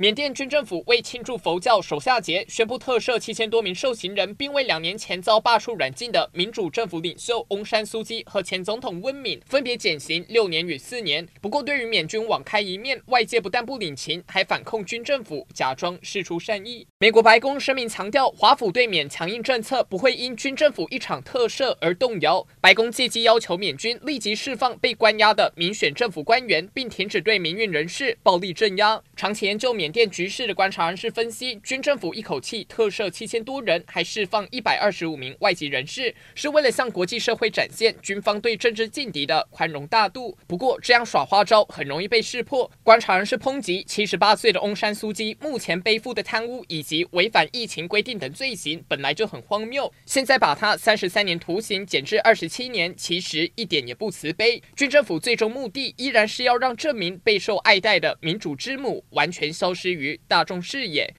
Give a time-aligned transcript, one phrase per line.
[0.00, 11.26] 缅甸军政府为庆祝佛教守夏节，宣布特赦七千多名受刑人，并为两年前遭罢黜软禁的民主政府领袖翁山苏姬和前总统温敏分别减刑六年与四年。
[11.40, 16.86] 不过，对于缅军网开一面，外界不但不领情，还反控军政府假装释出善意。
[17.00, 22.46] 美国白宫声明强调，华府对缅强硬政策不会因军政府一场特赦而动摇。
[22.60, 29.02] 白宫借机要求缅军立即释放被关押的民选政府官员，并停止对民运人士暴力镇压。
[29.16, 40.36] 长期研究缅缅甸局势的观察人士分析，军政府一口气特赦七千多人，还释放一百二十五名外籍人士，是为了向国际社会展现军方对政治劲敌的宽容大度。
[40.46, 42.70] 不过，这样耍花招很容易被识破。
[42.82, 54.62] 观察人士抨击，七十八岁的翁山苏姬目前背负的贪污以及违反疫情规定等罪行本来就很荒谬，现在把他三十三年徒刑减至二十七年，其实一点也不慈悲。
[54.76, 61.14] 军政府最终目的依然是要让这名备受爱戴的民主之母完全消失于大众视野。